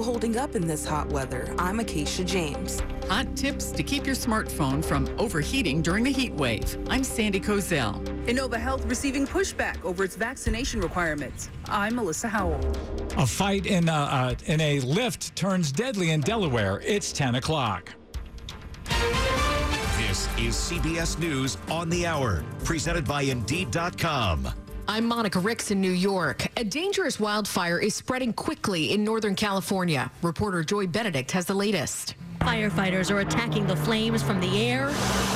people 0.00 0.12
holding 0.12 0.38
up 0.38 0.56
in 0.56 0.66
this 0.66 0.86
hot 0.86 1.06
weather? 1.10 1.54
I'm 1.58 1.78
Acacia 1.78 2.24
James. 2.24 2.80
Hot 3.08 3.26
tips 3.36 3.70
to 3.72 3.82
keep 3.82 4.06
your 4.06 4.14
smartphone 4.14 4.82
from 4.82 5.06
overheating 5.18 5.82
during 5.82 6.04
the 6.04 6.10
heat 6.10 6.32
wave. 6.34 6.78
I'm 6.88 7.04
Sandy 7.04 7.38
Kozel. 7.38 8.02
Inova 8.24 8.58
Health 8.58 8.86
receiving 8.86 9.26
pushback 9.26 9.84
over 9.84 10.02
its 10.02 10.16
vaccination 10.16 10.80
requirements. 10.80 11.50
I'm 11.66 11.96
Melissa 11.96 12.28
Howell. 12.28 12.60
A 13.18 13.26
fight 13.26 13.66
in 13.66 13.90
a, 13.90 13.92
uh, 13.92 14.34
in 14.46 14.60
a 14.62 14.80
lift 14.80 15.36
turns 15.36 15.70
deadly 15.70 16.12
in 16.12 16.22
Delaware. 16.22 16.80
It's 16.82 17.12
10 17.12 17.34
o'clock. 17.34 17.92
This 19.98 20.28
is 20.38 20.54
CBS 20.54 21.18
News 21.18 21.58
on 21.70 21.90
the 21.90 22.06
Hour, 22.06 22.42
presented 22.64 23.04
by 23.04 23.22
Indeed.com. 23.22 24.48
I'm 24.90 25.06
Monica 25.06 25.38
Ricks 25.38 25.70
in 25.70 25.80
New 25.80 25.92
York. 25.92 26.48
A 26.56 26.64
dangerous 26.64 27.20
wildfire 27.20 27.78
is 27.78 27.94
spreading 27.94 28.32
quickly 28.32 28.92
in 28.92 29.04
Northern 29.04 29.36
California. 29.36 30.10
Reporter 30.20 30.64
Joy 30.64 30.88
Benedict 30.88 31.30
has 31.30 31.46
the 31.46 31.54
latest. 31.54 32.16
Firefighters 32.40 33.08
are 33.08 33.20
attacking 33.20 33.68
the 33.68 33.76
flames 33.76 34.20
from 34.20 34.40
the 34.40 34.60
air 34.60 34.88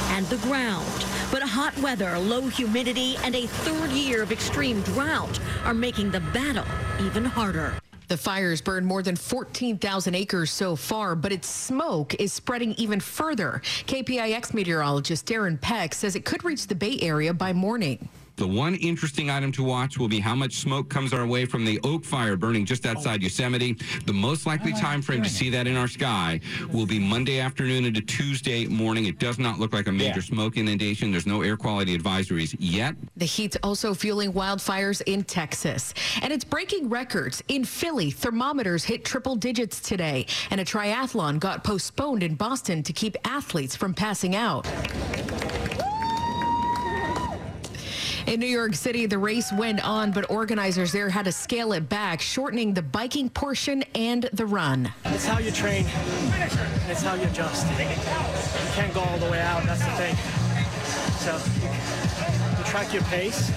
and 0.08 0.26
the 0.26 0.38
ground. 0.38 1.06
But 1.30 1.42
hot 1.42 1.78
weather, 1.78 2.18
low 2.18 2.48
humidity, 2.48 3.14
and 3.22 3.36
a 3.36 3.46
third 3.46 3.92
year 3.92 4.24
of 4.24 4.32
extreme 4.32 4.80
drought 4.80 5.38
are 5.64 5.72
making 5.72 6.10
the 6.10 6.18
battle 6.18 6.66
even 7.00 7.24
harder. 7.24 7.78
The 8.08 8.16
fires 8.16 8.60
burned 8.60 8.88
more 8.88 9.04
than 9.04 9.14
14,000 9.14 10.16
acres 10.16 10.50
so 10.50 10.74
far, 10.74 11.14
but 11.14 11.30
its 11.30 11.48
smoke 11.48 12.16
is 12.16 12.32
spreading 12.32 12.72
even 12.72 12.98
further. 12.98 13.62
KPIX 13.86 14.52
meteorologist 14.52 15.26
Darren 15.26 15.60
Peck 15.60 15.94
says 15.94 16.16
it 16.16 16.24
could 16.24 16.42
reach 16.42 16.66
the 16.66 16.74
Bay 16.74 16.98
Area 17.00 17.32
by 17.32 17.52
morning. 17.52 18.08
The 18.36 18.46
one 18.46 18.74
interesting 18.76 19.30
item 19.30 19.52
to 19.52 19.62
watch 19.62 19.96
will 19.96 20.08
be 20.08 20.18
how 20.18 20.34
much 20.34 20.54
smoke 20.56 20.88
comes 20.88 21.12
our 21.12 21.24
way 21.24 21.44
from 21.44 21.64
the 21.64 21.78
Oak 21.84 22.04
Fire 22.04 22.36
burning 22.36 22.64
just 22.64 22.84
outside 22.84 23.20
oh. 23.20 23.24
Yosemite. 23.24 23.76
The 24.06 24.12
most 24.12 24.44
likely 24.44 24.72
oh, 24.74 24.80
time 24.80 25.02
frame 25.02 25.22
to 25.22 25.28
see 25.28 25.50
that 25.50 25.68
in 25.68 25.76
our 25.76 25.86
sky 25.86 26.40
will 26.72 26.86
be 26.86 26.98
Monday 26.98 27.38
afternoon 27.38 27.84
into 27.84 28.00
Tuesday 28.00 28.66
morning. 28.66 29.06
It 29.06 29.20
does 29.20 29.38
not 29.38 29.60
look 29.60 29.72
like 29.72 29.86
a 29.86 29.92
major 29.92 30.20
yeah. 30.20 30.26
smoke 30.26 30.56
inundation. 30.56 31.12
There's 31.12 31.26
no 31.26 31.42
air 31.42 31.56
quality 31.56 31.96
advisories 31.96 32.56
yet. 32.58 32.96
The 33.16 33.24
heat's 33.24 33.56
also 33.62 33.94
fueling 33.94 34.32
wildfires 34.32 35.00
in 35.06 35.22
Texas, 35.22 35.94
and 36.20 36.32
it's 36.32 36.44
breaking 36.44 36.88
records. 36.88 37.42
In 37.46 37.64
Philly, 37.64 38.10
thermometers 38.10 38.84
hit 38.84 39.04
triple 39.04 39.36
digits 39.36 39.78
today, 39.80 40.26
and 40.50 40.60
a 40.60 40.64
triathlon 40.64 41.38
got 41.38 41.62
postponed 41.62 42.24
in 42.24 42.34
Boston 42.34 42.82
to 42.82 42.92
keep 42.92 43.16
athletes 43.24 43.76
from 43.76 43.94
passing 43.94 44.34
out. 44.34 44.66
In 48.26 48.40
New 48.40 48.46
York 48.46 48.74
City, 48.74 49.04
the 49.04 49.18
race 49.18 49.52
went 49.52 49.84
on, 49.84 50.10
but 50.10 50.30
organizers 50.30 50.92
there 50.92 51.10
had 51.10 51.26
to 51.26 51.32
scale 51.32 51.74
it 51.74 51.88
back, 51.90 52.22
shortening 52.22 52.72
the 52.72 52.80
biking 52.80 53.28
portion 53.28 53.84
and 53.94 54.30
the 54.32 54.46
run. 54.46 54.90
It's 55.04 55.26
how 55.26 55.38
you 55.38 55.50
train, 55.50 55.84
it's 56.88 57.02
how 57.02 57.14
you 57.14 57.24
adjust. 57.24 57.66
You 57.72 57.86
can't 58.72 58.94
go 58.94 59.00
all 59.00 59.18
the 59.18 59.30
way 59.30 59.40
out, 59.40 59.62
that's 59.64 59.84
the 59.84 59.90
thing. 59.92 60.16
So 61.18 61.38
you 62.58 62.64
track 62.64 62.94
your 62.94 63.02
pace 63.04 63.52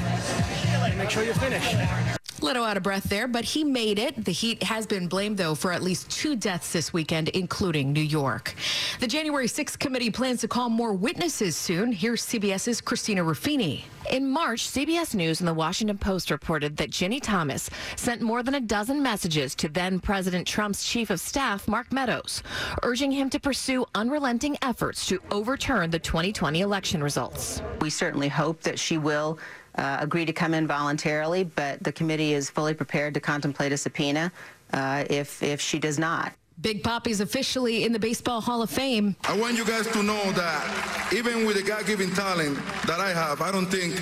and 0.84 0.98
make 0.98 1.10
sure 1.10 1.24
you 1.24 1.34
finish. 1.34 2.17
Little 2.40 2.64
out 2.64 2.78
of 2.78 2.84
breath 2.84 3.06
there, 3.06 3.28
but 3.28 3.44
he 3.44 3.64
made 3.64 3.98
it. 3.98 4.24
The 4.24 4.32
heat 4.32 4.62
has 4.62 4.86
been 4.86 5.08
blamed, 5.08 5.38
though, 5.38 5.56
for 5.56 5.72
at 5.72 5.82
least 5.82 6.12
two 6.12 6.36
deaths 6.36 6.72
this 6.72 6.94
weekend, 6.94 7.30
including 7.30 7.92
New 7.92 8.00
York. 8.00 8.54
The 9.00 9.08
January 9.08 9.48
6th 9.48 9.80
committee 9.80 10.12
plans 10.12 10.42
to 10.42 10.48
call 10.48 10.70
more 10.70 10.94
witnesses 10.94 11.56
soon. 11.56 11.92
Here's 11.92 12.24
CBS's 12.24 12.80
Christina 12.80 13.24
Ruffini. 13.24 13.86
In 14.12 14.30
March, 14.30 14.68
CBS 14.70 15.16
News 15.16 15.42
and 15.42 15.48
the 15.48 15.54
Washington 15.54 15.98
Post 15.98 16.30
reported 16.30 16.78
that 16.78 16.92
Ginni 16.92 17.22
Thomas 17.22 17.70
sent 17.96 18.22
more 18.22 18.44
than 18.44 18.54
a 18.54 18.62
dozen 18.62 19.02
messages 19.02 19.56
to 19.56 19.68
then 19.68 20.00
President 20.00 20.48
Trump's 20.48 20.88
chief 20.88 21.10
of 21.10 21.20
staff, 21.20 21.68
Mark 21.68 21.92
Meadows, 21.92 22.44
urging 22.84 23.12
him 23.12 23.30
to 23.32 23.40
pursue 23.40 23.86
unrelenting 23.96 24.58
efforts 24.62 25.08
to 25.08 25.20
overturn 25.32 25.90
the 25.90 26.00
2020 26.00 26.62
election 26.62 27.04
results. 27.04 27.62
We 27.82 27.90
certainly 27.90 28.30
hope 28.30 28.62
that 28.62 28.80
she 28.80 28.98
will 28.98 29.40
uh, 29.78 29.98
agree 30.00 30.26
to 30.26 30.34
come 30.34 30.54
in 30.54 30.68
voluntarily, 30.68 31.44
but 31.44 31.82
the 31.84 31.92
committee 31.92 32.34
is 32.34 32.50
fully 32.50 32.74
prepared 32.74 33.14
to 33.14 33.20
contemplate 33.20 33.72
a 33.72 33.78
subpoena 33.78 34.32
uh, 34.74 35.06
if, 35.10 35.42
if 35.44 35.62
she 35.62 35.80
does 35.80 35.98
not. 36.00 36.34
Big 36.62 36.84
Papi's 36.84 37.22
officially 37.22 37.84
in 37.84 37.94
the 37.94 38.00
Baseball 38.00 38.42
Hall 38.42 38.64
of 38.64 38.70
Fame. 38.70 39.16
I 39.26 39.38
want 39.38 39.56
you 39.56 39.64
guys 39.64 39.86
to 39.92 40.02
know 40.02 40.32
that 40.32 41.14
even 41.14 41.46
with 41.46 41.56
the 41.56 41.62
God-given 41.62 42.12
talent 42.16 42.58
that 42.88 43.00
I 43.00 43.10
have, 43.10 43.42
I 43.42 43.52
don't 43.52 43.68
think 43.68 44.02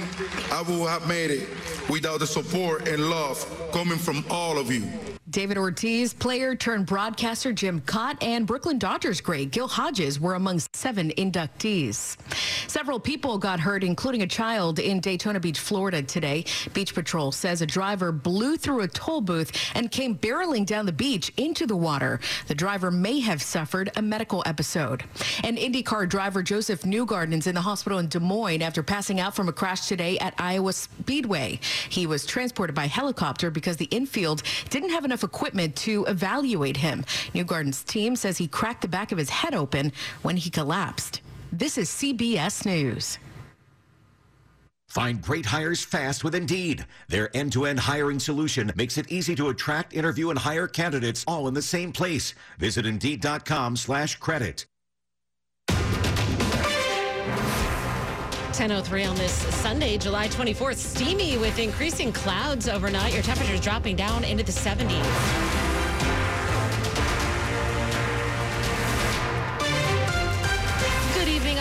I 0.54 0.62
would 0.62 0.88
have 0.88 1.06
made 1.06 1.32
it 1.32 1.50
without 1.90 2.20
the 2.20 2.28
support 2.28 2.88
and 2.88 3.10
love 3.10 3.46
coming 3.74 3.98
from 3.98 4.24
all 4.30 4.58
of 4.58 4.72
you. 4.72 4.90
David 5.36 5.58
Ortiz, 5.58 6.14
player 6.14 6.56
turned 6.56 6.86
broadcaster 6.86 7.52
Jim 7.52 7.82
Kaat, 7.82 8.24
and 8.24 8.48
Brooklyn 8.48 8.80
Dodgers 8.80 9.20
great 9.20 9.52
Gil 9.52 9.68
Hodges 9.68 10.18
were 10.18 10.36
among 10.36 10.62
seven 10.72 11.12
inductees. 11.18 12.16
Several 12.70 13.02
people 13.02 13.38
got 13.38 13.60
hurt, 13.60 13.84
including 13.84 14.22
a 14.22 14.28
child 14.28 14.80
in 14.80 15.02
Daytona 15.02 15.42
Beach, 15.42 15.60
Florida 15.60 16.02
today. 16.02 16.46
Beach 16.74 16.94
Patrol 16.94 17.34
says 17.34 17.62
a 17.62 17.66
driver 17.66 18.14
blew 18.14 18.56
through 18.56 18.80
a 18.80 18.88
toll 18.88 19.20
booth 19.20 19.52
and 19.76 19.92
came 19.92 20.18
barreling 20.18 20.66
down 20.66 20.86
the 20.86 20.94
beach 20.94 21.34
into 21.36 21.68
the 21.68 21.76
water. 21.76 22.22
The 22.48 22.56
driver 22.56 22.90
may 22.90 23.20
have 23.20 23.42
suffered 23.42 23.92
a 23.98 24.02
medical 24.02 24.42
episode. 24.46 25.04
And 25.44 25.58
IndyCar 25.58 26.08
driver 26.08 26.44
Josef 26.44 26.84
Newgarden 26.84 27.34
is 27.34 27.48
in 27.48 27.56
the 27.56 27.62
hospital 27.62 28.00
in 28.00 28.08
Des 28.08 28.22
Moines 28.22 28.62
after 28.62 28.82
passing 28.82 29.20
out 29.20 29.36
from 29.36 29.50
a 29.50 29.54
crash 29.54 29.90
today 29.90 30.18
at 30.20 30.34
Iowa 30.38 30.72
Speedway. 30.72 31.60
He 31.90 32.08
was 32.08 32.26
transported 32.26 32.74
by 32.74 32.88
helicopter 32.88 33.52
because 33.52 33.76
the 33.76 33.90
infield 33.92 34.42
didn't 34.70 34.92
have 34.92 35.04
enough 35.04 35.25
equipment 35.26 35.76
to 35.78 36.06
evaluate 36.06 36.78
him. 36.78 37.04
Newgarden's 37.34 37.84
team 37.84 38.16
says 38.16 38.38
he 38.38 38.48
cracked 38.48 38.84
the 38.84 38.88
back 38.88 39.12
of 39.12 39.18
his 39.18 39.30
head 39.30 39.54
open 39.54 39.92
when 40.22 40.38
he 40.38 40.50
collapsed. 40.50 41.22
This 41.52 41.78
is 41.78 41.90
CBS 41.90 42.66
News. 42.66 43.20
Find 44.88 45.22
great 45.22 45.48
hires 45.48 45.84
fast 45.84 46.24
with 46.24 46.36
Indeed. 46.36 46.86
Their 47.10 47.36
end-to-end 47.36 47.82
hiring 47.82 48.20
solution 48.20 48.72
makes 48.78 48.98
it 48.98 49.12
easy 49.12 49.36
to 49.36 49.50
attract, 49.50 49.94
interview, 49.94 50.30
and 50.30 50.40
hire 50.40 50.70
candidates 50.70 51.26
all 51.28 51.50
in 51.50 51.54
the 51.54 51.62
same 51.62 51.92
place. 51.92 52.34
Visit 52.60 52.86
Indeed.com 52.86 53.76
slash 53.76 54.16
credit. 54.16 54.66
10.03 58.56 59.10
on 59.10 59.16
this 59.18 59.34
Sunday, 59.34 59.98
July 59.98 60.30
24th. 60.30 60.78
Steamy 60.78 61.38
with 61.38 61.60
increasing 61.60 62.14
clouds 62.14 62.70
overnight. 62.70 63.14
Your 63.14 63.22
temperatures 63.22 63.60
dropping 63.60 63.98
down 63.98 64.24
into 64.24 64.46
the 64.46 64.52
70s. 64.54 65.45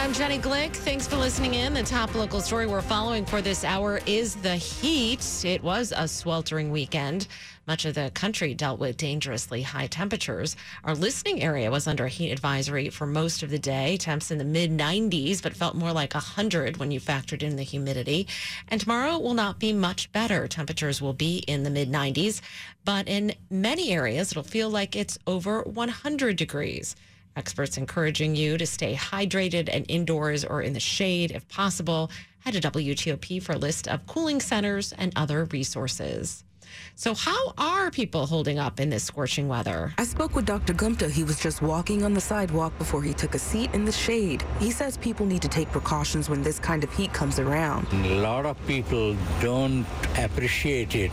I'm 0.04 0.12
Jenny 0.12 0.38
Glick. 0.38 0.76
Thanks 0.76 1.06
for 1.06 1.16
listening 1.16 1.54
in. 1.54 1.72
The 1.72 1.82
top 1.82 2.14
local 2.14 2.42
story 2.42 2.66
we're 2.66 2.82
following 2.82 3.24
for 3.24 3.40
this 3.40 3.64
hour 3.64 4.00
is 4.04 4.34
the 4.34 4.54
heat. 4.54 5.24
It 5.46 5.62
was 5.62 5.94
a 5.96 6.06
sweltering 6.06 6.70
weekend. 6.70 7.26
Much 7.66 7.86
of 7.86 7.94
the 7.94 8.10
country 8.12 8.52
dealt 8.52 8.78
with 8.78 8.98
dangerously 8.98 9.62
high 9.62 9.86
temperatures. 9.86 10.56
Our 10.84 10.94
listening 10.94 11.42
area 11.42 11.70
was 11.70 11.86
under 11.86 12.04
a 12.04 12.10
heat 12.10 12.32
advisory 12.32 12.90
for 12.90 13.06
most 13.06 13.42
of 13.42 13.48
the 13.48 13.58
day. 13.58 13.96
Temps 13.96 14.30
in 14.30 14.36
the 14.36 14.44
mid 14.44 14.70
90s, 14.70 15.42
but 15.42 15.56
felt 15.56 15.74
more 15.74 15.92
like 15.92 16.12
100 16.12 16.76
when 16.76 16.90
you 16.90 17.00
factored 17.00 17.42
in 17.42 17.56
the 17.56 17.62
humidity. 17.62 18.28
And 18.68 18.82
tomorrow 18.82 19.18
will 19.18 19.32
not 19.32 19.58
be 19.58 19.72
much 19.72 20.12
better. 20.12 20.46
Temperatures 20.46 21.00
will 21.00 21.14
be 21.14 21.38
in 21.38 21.62
the 21.62 21.70
mid 21.70 21.90
90s, 21.90 22.42
but 22.84 23.08
in 23.08 23.32
many 23.48 23.90
areas, 23.90 24.32
it'll 24.32 24.42
feel 24.42 24.68
like 24.68 24.96
it's 24.96 25.18
over 25.26 25.62
100 25.62 26.36
degrees. 26.36 26.94
Experts 27.36 27.76
encouraging 27.76 28.36
you 28.36 28.56
to 28.58 28.66
stay 28.66 28.94
hydrated 28.94 29.68
and 29.72 29.84
indoors 29.88 30.44
or 30.44 30.62
in 30.62 30.72
the 30.72 30.80
shade 30.80 31.32
if 31.32 31.48
possible. 31.48 32.10
Head 32.40 32.54
to 32.54 32.60
WTOP 32.60 33.42
for 33.42 33.52
a 33.52 33.58
list 33.58 33.88
of 33.88 34.06
cooling 34.06 34.40
centers 34.40 34.92
and 34.92 35.12
other 35.16 35.44
resources. 35.46 36.44
So, 36.96 37.14
how 37.14 37.52
are 37.58 37.90
people 37.90 38.26
holding 38.26 38.58
up 38.58 38.80
in 38.80 38.90
this 38.90 39.04
scorching 39.04 39.48
weather? 39.48 39.92
I 39.98 40.04
spoke 40.04 40.34
with 40.34 40.46
Dr. 40.46 40.72
Gupta. 40.72 41.08
He 41.08 41.24
was 41.24 41.40
just 41.40 41.62
walking 41.62 42.04
on 42.04 42.14
the 42.14 42.20
sidewalk 42.20 42.76
before 42.78 43.02
he 43.02 43.12
took 43.12 43.34
a 43.34 43.38
seat 43.38 43.72
in 43.74 43.84
the 43.84 43.92
shade. 43.92 44.44
He 44.60 44.70
says 44.70 44.96
people 44.96 45.26
need 45.26 45.42
to 45.42 45.48
take 45.48 45.70
precautions 45.70 46.28
when 46.28 46.42
this 46.42 46.58
kind 46.58 46.84
of 46.84 46.92
heat 46.92 47.12
comes 47.12 47.38
around. 47.38 47.86
A 47.92 48.20
lot 48.20 48.46
of 48.46 48.56
people 48.66 49.16
don't 49.40 49.86
appreciate 50.16 50.94
it 50.94 51.12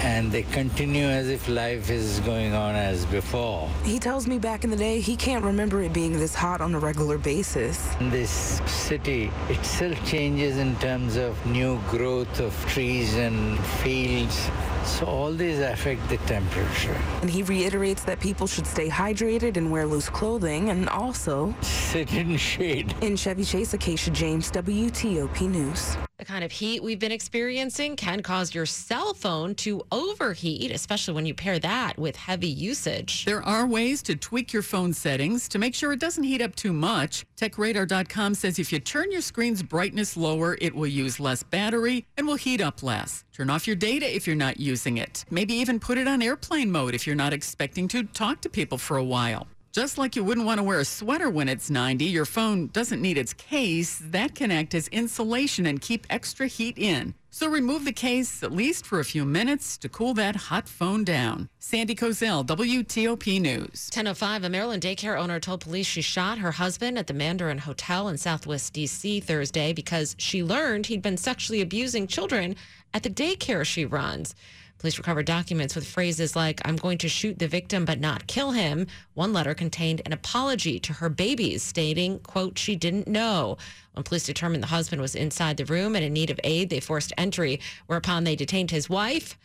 and 0.00 0.32
they 0.32 0.42
continue 0.42 1.04
as 1.04 1.28
if 1.28 1.48
life 1.48 1.90
is 1.90 2.20
going 2.20 2.54
on 2.54 2.74
as 2.74 3.04
before. 3.06 3.68
He 3.84 3.98
tells 3.98 4.26
me 4.26 4.38
back 4.38 4.64
in 4.64 4.70
the 4.70 4.76
day 4.76 5.00
he 5.00 5.16
can't 5.16 5.44
remember 5.44 5.82
it 5.82 5.92
being 5.92 6.12
this 6.12 6.34
hot 6.34 6.60
on 6.60 6.74
a 6.74 6.78
regular 6.78 7.18
basis. 7.18 7.94
This 8.00 8.60
city 8.66 9.30
itself 9.48 9.96
changes 10.06 10.56
in 10.56 10.76
terms 10.76 11.16
of 11.16 11.44
new 11.46 11.78
growth 11.90 12.40
of 12.40 12.54
trees 12.66 13.14
and 13.16 13.58
fields. 13.82 14.50
So 14.84 15.04
all 15.04 15.32
these 15.32 15.58
affect 15.58 16.08
the 16.08 16.16
temperature. 16.18 16.96
And 17.20 17.28
he 17.30 17.42
reiterates 17.42 18.02
that 18.04 18.18
people 18.20 18.46
should 18.46 18.66
stay 18.66 18.88
hydrated 18.88 19.56
and 19.56 19.70
wear 19.70 19.86
loose 19.86 20.08
clothing 20.08 20.70
and 20.70 20.88
also 20.88 21.54
sit 21.60 22.12
in 22.14 22.36
shade. 22.36 22.94
In 23.02 23.16
Chevy 23.16 23.44
Chase, 23.44 23.74
Acacia 23.74 24.10
James, 24.10 24.50
WTOP 24.50 25.42
News. 25.42 25.96
The 26.20 26.26
kind 26.26 26.44
of 26.44 26.52
heat 26.52 26.82
we've 26.82 26.98
been 26.98 27.12
experiencing 27.12 27.96
can 27.96 28.22
cause 28.22 28.54
your 28.54 28.66
cell 28.66 29.14
phone 29.14 29.54
to 29.54 29.82
overheat, 29.90 30.70
especially 30.70 31.14
when 31.14 31.24
you 31.24 31.32
pair 31.32 31.58
that 31.60 31.96
with 31.96 32.14
heavy 32.14 32.46
usage. 32.46 33.24
There 33.24 33.42
are 33.42 33.66
ways 33.66 34.02
to 34.02 34.14
tweak 34.14 34.52
your 34.52 34.60
phone 34.60 34.92
settings 34.92 35.48
to 35.48 35.58
make 35.58 35.74
sure 35.74 35.94
it 35.94 35.98
doesn't 35.98 36.24
heat 36.24 36.42
up 36.42 36.54
too 36.54 36.74
much. 36.74 37.24
TechRadar.com 37.38 38.34
says 38.34 38.58
if 38.58 38.70
you 38.70 38.80
turn 38.80 39.10
your 39.10 39.22
screen's 39.22 39.62
brightness 39.62 40.14
lower, 40.14 40.58
it 40.60 40.74
will 40.74 40.86
use 40.86 41.20
less 41.20 41.42
battery 41.42 42.04
and 42.18 42.26
will 42.26 42.34
heat 42.34 42.60
up 42.60 42.82
less. 42.82 43.24
Turn 43.32 43.48
off 43.48 43.66
your 43.66 43.76
data 43.76 44.14
if 44.14 44.26
you're 44.26 44.36
not 44.36 44.60
using 44.60 44.98
it. 44.98 45.24
Maybe 45.30 45.54
even 45.54 45.80
put 45.80 45.96
it 45.96 46.06
on 46.06 46.20
airplane 46.20 46.70
mode 46.70 46.94
if 46.94 47.06
you're 47.06 47.16
not 47.16 47.32
expecting 47.32 47.88
to 47.88 48.02
talk 48.02 48.42
to 48.42 48.50
people 48.50 48.76
for 48.76 48.98
a 48.98 49.04
while. 49.04 49.48
Just 49.72 49.98
like 49.98 50.16
you 50.16 50.24
wouldn't 50.24 50.46
want 50.46 50.58
to 50.58 50.64
wear 50.64 50.80
a 50.80 50.84
sweater 50.84 51.30
when 51.30 51.48
it's 51.48 51.70
90, 51.70 52.04
your 52.04 52.24
phone 52.24 52.66
doesn't 52.72 53.00
need 53.00 53.16
its 53.16 53.32
case. 53.32 54.02
That 54.04 54.34
can 54.34 54.50
act 54.50 54.74
as 54.74 54.88
insulation 54.88 55.64
and 55.64 55.80
keep 55.80 56.08
extra 56.10 56.48
heat 56.48 56.76
in. 56.76 57.14
So 57.30 57.48
remove 57.48 57.84
the 57.84 57.92
case 57.92 58.42
at 58.42 58.50
least 58.50 58.84
for 58.84 58.98
a 58.98 59.04
few 59.04 59.24
minutes 59.24 59.78
to 59.78 59.88
cool 59.88 60.12
that 60.14 60.34
hot 60.34 60.68
phone 60.68 61.04
down. 61.04 61.48
Sandy 61.60 61.94
Kozel, 61.94 62.44
WTOP 62.44 63.40
News. 63.40 63.88
1005, 63.94 64.42
a 64.42 64.48
Maryland 64.48 64.82
daycare 64.82 65.16
owner 65.16 65.38
told 65.38 65.60
police 65.60 65.86
she 65.86 66.02
shot 66.02 66.38
her 66.38 66.50
husband 66.50 66.98
at 66.98 67.06
the 67.06 67.14
Mandarin 67.14 67.58
Hotel 67.58 68.08
in 68.08 68.18
Southwest 68.18 68.72
D.C. 68.72 69.20
Thursday 69.20 69.72
because 69.72 70.16
she 70.18 70.42
learned 70.42 70.86
he'd 70.86 71.00
been 71.00 71.16
sexually 71.16 71.60
abusing 71.60 72.08
children 72.08 72.56
at 72.92 73.04
the 73.04 73.10
daycare 73.10 73.64
she 73.64 73.84
runs. 73.84 74.34
Police 74.80 74.96
recovered 74.96 75.26
documents 75.26 75.74
with 75.74 75.86
phrases 75.86 76.34
like, 76.34 76.62
I'm 76.64 76.76
going 76.76 76.96
to 76.98 77.08
shoot 77.08 77.38
the 77.38 77.46
victim 77.46 77.84
but 77.84 78.00
not 78.00 78.26
kill 78.26 78.52
him. 78.52 78.86
One 79.12 79.30
letter 79.30 79.52
contained 79.52 80.00
an 80.06 80.14
apology 80.14 80.80
to 80.80 80.94
her 80.94 81.10
babies, 81.10 81.62
stating, 81.62 82.18
quote, 82.20 82.56
she 82.56 82.76
didn't 82.76 83.06
know. 83.06 83.58
When 83.92 84.04
police 84.04 84.24
determined 84.24 84.62
the 84.62 84.68
husband 84.68 85.02
was 85.02 85.14
inside 85.14 85.58
the 85.58 85.66
room 85.66 85.94
and 85.94 86.02
in 86.02 86.14
need 86.14 86.30
of 86.30 86.40
aid, 86.44 86.70
they 86.70 86.80
forced 86.80 87.12
entry, 87.18 87.60
whereupon 87.88 88.24
they 88.24 88.34
detained 88.34 88.70
his 88.70 88.88
wife. 88.88 89.36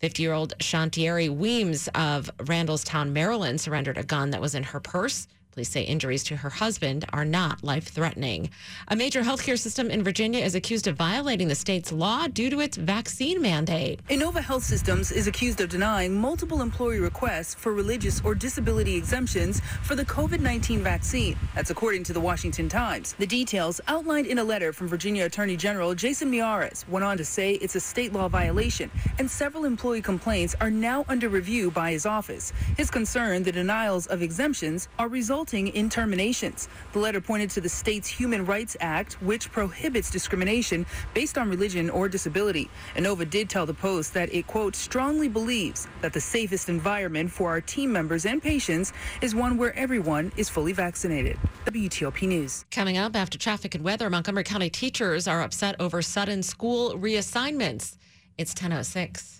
50 0.00 0.24
year 0.24 0.32
old 0.32 0.54
Shantieri 0.58 1.28
Weems 1.28 1.88
of 1.94 2.28
Randallstown, 2.38 3.12
Maryland, 3.12 3.60
surrendered 3.60 3.96
a 3.96 4.02
gun 4.02 4.30
that 4.30 4.40
was 4.40 4.56
in 4.56 4.64
her 4.64 4.80
purse. 4.80 5.28
Police 5.52 5.70
say 5.70 5.82
injuries 5.82 6.22
to 6.24 6.36
her 6.36 6.48
husband 6.48 7.04
are 7.12 7.24
not 7.24 7.64
life 7.64 7.88
threatening. 7.88 8.50
A 8.86 8.94
major 8.94 9.22
healthcare 9.22 9.58
system 9.58 9.90
in 9.90 10.04
Virginia 10.04 10.38
is 10.44 10.54
accused 10.54 10.86
of 10.86 10.94
violating 10.94 11.48
the 11.48 11.56
state's 11.56 11.90
law 11.90 12.28
due 12.28 12.50
to 12.50 12.60
its 12.60 12.76
vaccine 12.76 13.42
mandate. 13.42 14.00
Inova 14.08 14.40
Health 14.40 14.62
Systems 14.62 15.10
is 15.10 15.26
accused 15.26 15.60
of 15.60 15.68
denying 15.68 16.14
multiple 16.14 16.62
employee 16.62 17.00
requests 17.00 17.52
for 17.52 17.74
religious 17.74 18.20
or 18.24 18.36
disability 18.36 18.94
exemptions 18.94 19.60
for 19.82 19.96
the 19.96 20.04
COVID 20.04 20.38
19 20.38 20.84
vaccine. 20.84 21.36
That's 21.56 21.70
according 21.70 22.04
to 22.04 22.12
the 22.12 22.20
Washington 22.20 22.68
Times. 22.68 23.16
The 23.18 23.26
details 23.26 23.80
outlined 23.88 24.28
in 24.28 24.38
a 24.38 24.44
letter 24.44 24.72
from 24.72 24.86
Virginia 24.86 25.24
Attorney 25.24 25.56
General 25.56 25.96
Jason 25.96 26.30
Miyares 26.30 26.88
went 26.88 27.04
on 27.04 27.16
to 27.16 27.24
say 27.24 27.54
it's 27.54 27.74
a 27.74 27.80
state 27.80 28.12
law 28.12 28.28
violation, 28.28 28.88
and 29.18 29.28
several 29.28 29.64
employee 29.64 30.00
complaints 30.00 30.54
are 30.60 30.70
now 30.70 31.04
under 31.08 31.28
review 31.28 31.72
by 31.72 31.90
his 31.90 32.06
office. 32.06 32.52
His 32.76 32.88
concern 32.88 33.42
the 33.42 33.50
denials 33.50 34.06
of 34.06 34.22
exemptions 34.22 34.88
are 34.96 35.08
resulting 35.08 35.39
in 35.40 35.88
terminations. 35.88 36.68
The 36.92 36.98
letter 36.98 37.20
pointed 37.20 37.50
to 37.50 37.60
the 37.60 37.68
state's 37.68 38.08
Human 38.08 38.44
Rights 38.44 38.76
Act, 38.80 39.14
which 39.22 39.50
prohibits 39.50 40.10
discrimination 40.10 40.84
based 41.14 41.38
on 41.38 41.48
religion 41.48 41.88
or 41.88 42.08
disability. 42.08 42.68
Inova 42.96 43.28
did 43.28 43.48
tell 43.48 43.66
the 43.66 43.74
Post 43.74 44.12
that 44.14 44.32
it, 44.34 44.46
quote, 44.46 44.76
strongly 44.76 45.28
believes 45.28 45.88
that 46.02 46.12
the 46.12 46.20
safest 46.20 46.68
environment 46.68 47.30
for 47.30 47.48
our 47.48 47.60
team 47.60 47.92
members 47.92 48.26
and 48.26 48.42
patients 48.42 48.92
is 49.22 49.34
one 49.34 49.56
where 49.56 49.74
everyone 49.76 50.30
is 50.36 50.48
fully 50.48 50.72
vaccinated. 50.72 51.38
WTOP 51.64 52.28
News. 52.28 52.64
Coming 52.70 52.98
up 52.98 53.16
after 53.16 53.38
traffic 53.38 53.74
and 53.74 53.82
weather, 53.82 54.10
Montgomery 54.10 54.44
County 54.44 54.70
teachers 54.70 55.26
are 55.26 55.42
upset 55.42 55.74
over 55.80 56.02
sudden 56.02 56.42
school 56.42 56.92
reassignments. 56.98 57.96
It's 58.36 58.52
1006. 58.52 59.39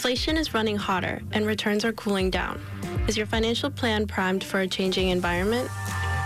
Inflation 0.00 0.38
is 0.38 0.54
running 0.54 0.76
hotter 0.76 1.20
and 1.32 1.44
returns 1.44 1.84
are 1.84 1.92
cooling 1.92 2.30
down. 2.30 2.58
Is 3.06 3.18
your 3.18 3.26
financial 3.26 3.70
plan 3.70 4.06
primed 4.06 4.42
for 4.42 4.60
a 4.60 4.66
changing 4.66 5.10
environment? 5.10 5.68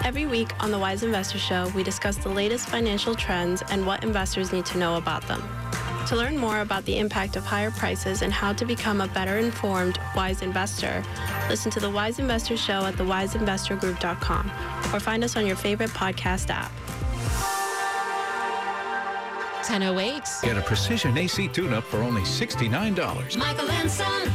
Every 0.05 0.27
week 0.27 0.53
on 0.63 0.71
the 0.71 0.79
Wise 0.79 1.03
Investor 1.03 1.39
Show, 1.39 1.69
we 1.75 1.83
discuss 1.83 2.17
the 2.17 2.29
latest 2.29 2.69
financial 2.69 3.17
trends 3.17 3.65
and 3.71 3.85
what 3.85 4.05
investors 4.05 4.53
need 4.53 4.65
to 4.67 4.79
know 4.79 4.97
about 4.97 5.27
them. 5.27 5.43
To 6.07 6.15
learn 6.15 6.39
more 6.39 6.61
about 6.61 6.85
the 6.85 6.97
impact 6.97 7.35
of 7.35 7.45
higher 7.45 7.73
prices 7.73 8.23
and 8.23 8.33
how 8.33 8.53
to 8.53 8.65
become 8.65 9.01
a 9.01 9.09
better 9.09 9.39
informed, 9.39 9.99
wise 10.15 10.41
investor, 10.43 11.03
listen 11.49 11.73
to 11.73 11.81
the 11.81 11.91
Wise 11.91 12.21
Investor 12.21 12.57
Show 12.57 12.85
at 12.85 12.95
thewiseinvestorgroup.com 12.95 14.53
or 14.95 15.01
find 15.01 15.25
us 15.25 15.37
on 15.37 15.47
your 15.49 15.57
favorite 15.57 15.91
podcast 15.91 16.49
app. 16.49 16.71
1008. 19.65 20.23
Get 20.43 20.59
a 20.59 20.61
precision 20.61 21.17
AC 21.17 21.49
tune 21.49 21.73
up 21.73 21.85
for 21.85 22.03
only 22.03 22.21
$69. 22.23 23.37
Michael 23.39 23.71
and 23.71 23.91
Son. 23.91 24.31